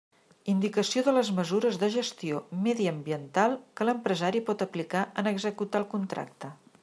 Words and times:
Indicació 0.51 1.01
de 1.07 1.11
les 1.17 1.29
mesures 1.39 1.77
de 1.83 1.89
gestió 1.97 2.39
mediambiental 2.63 3.53
que 3.81 3.87
l'empresari 3.89 4.43
pot 4.49 4.67
aplicar 4.69 5.07
en 5.23 5.33
executar 5.37 5.83
el 5.85 5.89
contracte. 5.97 6.51